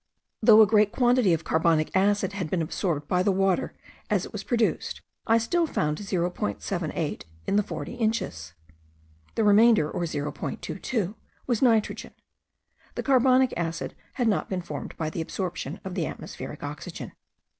Though 0.41 0.63
a 0.63 0.65
great 0.65 0.91
quantity 0.91 1.31
of 1.31 1.43
carbonic 1.43 1.95
acid 1.95 2.33
had 2.33 2.49
been 2.49 2.63
absorbed 2.63 3.07
by 3.07 3.21
the 3.21 3.31
water 3.31 3.75
as 4.09 4.25
it 4.25 4.31
was 4.31 4.43
produced, 4.43 5.01
I 5.27 5.37
still 5.37 5.67
found 5.67 5.99
0.78 5.99 7.21
in 7.45 7.55
the 7.55 7.61
forty 7.61 7.93
inches. 7.93 8.53
The 9.35 9.43
remainder, 9.43 9.91
or 9.91 10.01
0.22, 10.01 11.13
was 11.45 11.61
nitrogen. 11.61 12.15
The 12.95 13.03
carbonic 13.03 13.53
acid 13.55 13.93
had 14.13 14.27
not 14.27 14.49
been 14.49 14.63
formed 14.63 14.97
by 14.97 15.11
the 15.11 15.21
absorption 15.21 15.79
of 15.83 15.93
the 15.93 16.07
atmospheric 16.07 16.63
oxygen. 16.63 17.11